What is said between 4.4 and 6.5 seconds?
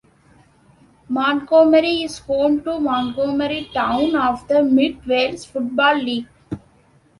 the Mid Wales Football League.